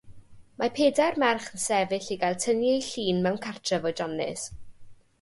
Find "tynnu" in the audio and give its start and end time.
2.47-2.67